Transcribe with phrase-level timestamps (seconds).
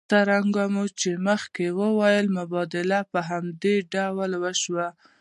[0.09, 4.87] څرنګه مو چې مخکې وویل مبادله په همدې ډول وشوه